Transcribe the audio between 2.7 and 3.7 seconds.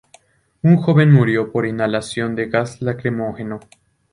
lacrimógeno.